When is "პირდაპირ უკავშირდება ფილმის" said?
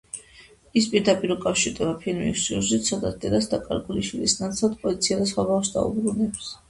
0.93-2.45